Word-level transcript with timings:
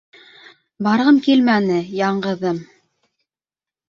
—Барғым 0.85 1.19
килмәне, 1.27 1.75
яңғыҙым... 1.97 2.57